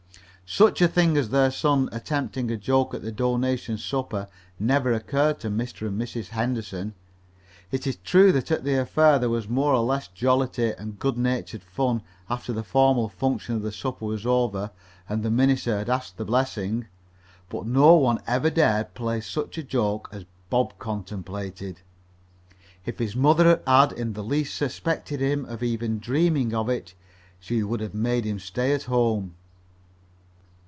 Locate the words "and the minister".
15.07-15.77